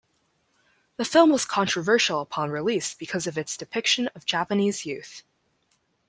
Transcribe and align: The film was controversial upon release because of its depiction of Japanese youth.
The 0.97 1.05
film 1.05 1.29
was 1.31 1.45
controversial 1.45 2.21
upon 2.21 2.49
release 2.49 2.95
because 2.95 3.27
of 3.27 3.37
its 3.37 3.55
depiction 3.55 4.07
of 4.15 4.25
Japanese 4.25 4.83
youth. 4.83 5.21